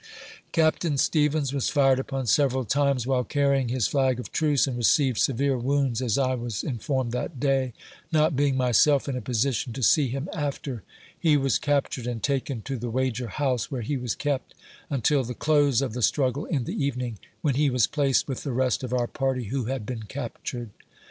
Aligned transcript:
Capt. 0.51 0.83
Stevens 0.97 1.53
was 1.53 1.69
fired 1.69 1.99
upon 1.99 2.25
several 2.25 2.65
times 2.65 3.05
while 3.05 3.23
carrying 3.23 3.69
his 3.69 3.85
flag 3.85 4.19
of 4.19 4.31
truce, 4.31 4.65
and 4.65 4.75
received 4.75 5.19
severe 5.19 5.55
wounds, 5.59 6.01
as 6.01 6.17
I 6.17 6.33
was 6.33 6.63
in 6.63 6.79
formed 6.79 7.11
that 7.11 7.39
day, 7.39 7.73
not 8.11 8.35
being 8.35 8.57
myself 8.57 9.07
in 9.07 9.15
a 9.15 9.21
position 9.21 9.73
to 9.73 9.83
see 9.83 10.07
him 10.07 10.27
after. 10.33 10.81
He 11.19 11.37
was 11.37 11.59
captured, 11.59 12.07
and 12.07 12.23
taken 12.23 12.63
to 12.63 12.77
the 12.77 12.89
Wager 12.89 13.27
House, 13.27 13.69
where 13.69 13.83
he 13.83 13.95
was 13.95 14.15
kept 14.15 14.55
until 14.89 15.23
the 15.23 15.35
close 15.35 15.83
of 15.83 15.93
the 15.93 16.01
struggle 16.01 16.45
in 16.45 16.63
the 16.63 16.83
eve 16.83 16.97
ning, 16.97 17.19
when 17.43 17.53
he 17.53 17.69
was 17.69 17.85
placed 17.85 18.27
with 18.27 18.41
the 18.41 18.53
rest 18.53 18.83
of 18.83 18.93
our 18.95 19.05
party 19.05 19.49
who 19.53 19.65
had 19.65 19.85
been 19.85 20.01
captured. 20.07 20.71